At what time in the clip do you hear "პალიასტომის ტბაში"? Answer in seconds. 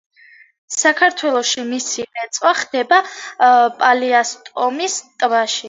3.85-5.59